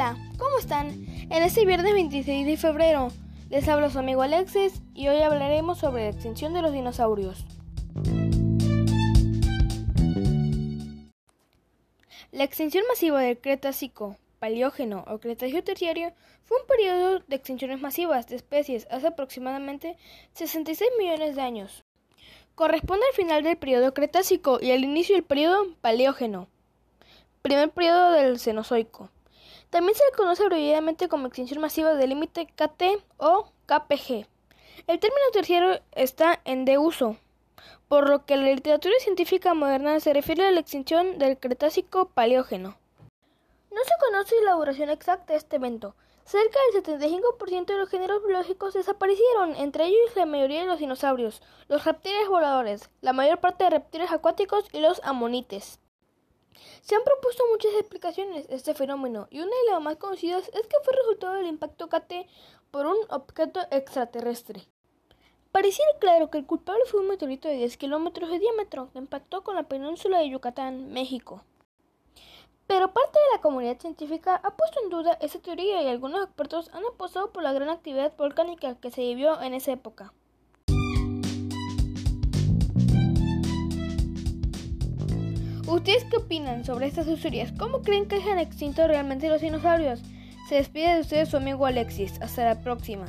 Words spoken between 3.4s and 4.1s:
les habla su